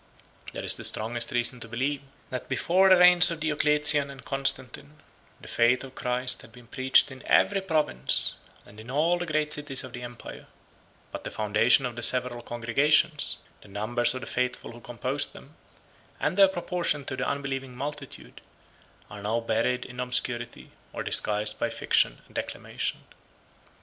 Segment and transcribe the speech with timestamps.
[0.53, 2.01] There is the strongest reason to believe,
[2.31, 4.95] that before the reigns of Diocletian and Constantine,
[5.39, 8.33] the faith of Christ had been preached in every province,
[8.65, 10.47] and in all the great cities of the empire;
[11.11, 15.53] but the foundation of the several congregations, the numbers of the faithful who composed them,
[16.19, 18.41] and their proportion to the unbelieving multitude,
[19.07, 23.03] are now buried in obscurity, or disguised by fiction and declamation.